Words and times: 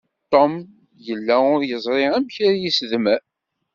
Tom 0.31 0.53
yella 1.07 1.35
ur 1.53 1.61
yeẓri 1.69 2.05
amek 2.17 2.35
ara 2.47 2.59
isedmer. 2.69 3.21